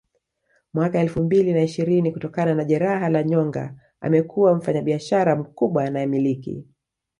[0.73, 6.65] mwaka elfu mbili na ishirini kutokana na jeraha la nyonga amekuwa mfanyabishara mkubwa anayemiliki